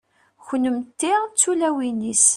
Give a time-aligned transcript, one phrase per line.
[0.45, 2.25] kunemti d tulawin-is